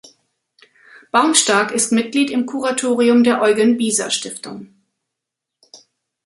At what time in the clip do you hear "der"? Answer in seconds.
3.23-3.39